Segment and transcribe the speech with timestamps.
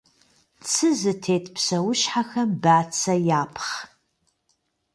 [0.69, 3.71] Цы зытет псэущхьэхэм бацэ япхъ.